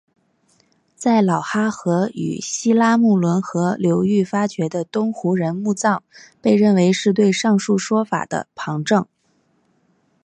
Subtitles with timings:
[0.95, 6.01] 在老哈河与西拉木伦河流域发掘的东胡人墓葬
[6.41, 9.05] 被认为是对上述说法的旁证。